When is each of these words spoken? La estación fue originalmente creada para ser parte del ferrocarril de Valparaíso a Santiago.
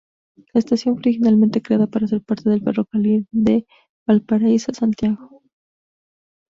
La 0.53 0.57
estación 0.59 0.95
fue 0.95 1.01
originalmente 1.01 1.61
creada 1.61 1.85
para 1.85 2.07
ser 2.07 2.23
parte 2.23 2.49
del 2.49 2.63
ferrocarril 2.63 3.27
de 3.31 3.67
Valparaíso 4.07 4.71
a 4.71 4.73
Santiago. 4.73 5.43